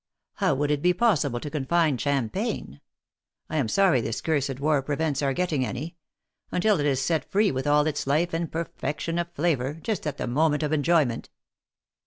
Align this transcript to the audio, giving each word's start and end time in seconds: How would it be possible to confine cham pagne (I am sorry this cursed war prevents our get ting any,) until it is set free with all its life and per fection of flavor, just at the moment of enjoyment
How 0.37 0.55
would 0.55 0.71
it 0.71 0.81
be 0.81 0.95
possible 0.95 1.39
to 1.39 1.49
confine 1.51 1.95
cham 1.95 2.27
pagne 2.31 2.79
(I 3.51 3.57
am 3.57 3.67
sorry 3.67 4.01
this 4.01 4.19
cursed 4.19 4.59
war 4.59 4.81
prevents 4.81 5.21
our 5.21 5.31
get 5.31 5.49
ting 5.49 5.63
any,) 5.63 5.95
until 6.51 6.79
it 6.79 6.87
is 6.87 6.99
set 6.99 7.29
free 7.29 7.51
with 7.51 7.67
all 7.67 7.85
its 7.85 8.07
life 8.07 8.33
and 8.33 8.51
per 8.51 8.65
fection 8.65 9.19
of 9.19 9.31
flavor, 9.33 9.75
just 9.75 10.07
at 10.07 10.17
the 10.17 10.25
moment 10.25 10.63
of 10.63 10.73
enjoyment 10.73 11.29